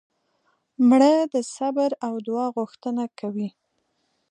[0.87, 3.49] مړه د صبر او دعا غوښتنه کوي